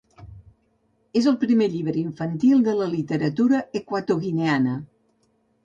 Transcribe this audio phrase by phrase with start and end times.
[1.21, 4.77] És el primer llibre infantil de la literatura equatoguineana.